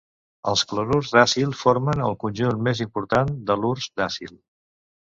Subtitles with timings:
[0.51, 4.39] Els clorurs d'acil formen el conjunt més important d'halurs d'acil.